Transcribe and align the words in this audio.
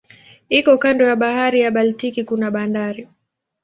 Iko 0.49 0.77
kando 0.77 1.03
ya 1.05 1.15
bahari 1.15 1.61
ya 1.61 1.71
Baltiki 1.71 2.23
kuna 2.23 2.51
bandari. 2.51 3.07